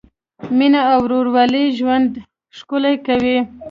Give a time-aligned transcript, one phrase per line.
[0.57, 2.11] مینه او ورورولي ژوند
[2.57, 3.37] ښکلی کوي.